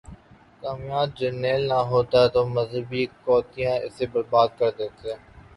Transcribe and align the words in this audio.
کامیاب 0.61 1.07
جرنیل 1.17 1.61
نہ 1.71 1.79
ہوتا 1.91 2.21
تو 2.33 2.41
مذہبی 2.55 3.03
قوتیں 3.23 3.73
اسے 3.85 4.05
برباد 4.13 4.49
کر 4.59 4.69
دیتیں۔ 4.77 5.15